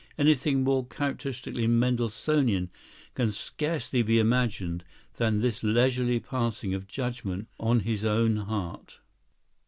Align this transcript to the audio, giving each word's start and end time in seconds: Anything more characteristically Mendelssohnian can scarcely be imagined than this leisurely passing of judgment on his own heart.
Anything 0.17 0.63
more 0.63 0.83
characteristically 0.87 1.67
Mendelssohnian 1.67 2.69
can 3.13 3.29
scarcely 3.29 4.01
be 4.01 4.17
imagined 4.17 4.83
than 5.17 5.41
this 5.41 5.61
leisurely 5.63 6.19
passing 6.19 6.73
of 6.73 6.87
judgment 6.87 7.47
on 7.59 7.81
his 7.81 8.03
own 8.03 8.37
heart. 8.37 8.99